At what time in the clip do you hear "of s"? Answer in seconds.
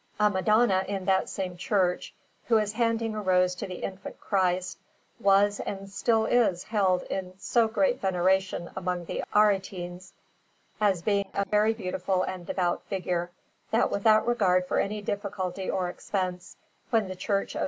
17.53-17.59